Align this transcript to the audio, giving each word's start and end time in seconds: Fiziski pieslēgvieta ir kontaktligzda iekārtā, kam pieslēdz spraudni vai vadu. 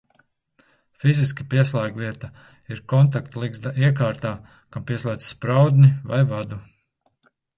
Fiziski 1.01 1.43
pieslēgvieta 1.51 2.29
ir 2.75 2.79
kontaktligzda 2.95 3.73
iekārtā, 3.83 4.31
kam 4.77 4.87
pieslēdz 4.93 5.29
spraudni 5.35 5.91
vai 6.13 6.23
vadu. 6.35 6.59